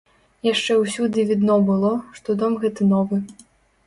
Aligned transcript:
Яшчэ 0.45 0.77
ўсюды 0.83 1.25
відно 1.31 1.57
было, 1.67 1.91
што 2.21 2.37
дом 2.39 2.57
гэты 2.65 2.89
новы. 2.95 3.21